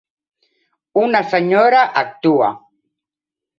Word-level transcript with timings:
Una 1.01 1.21
senyora 1.35 1.85
actua. 2.03 2.51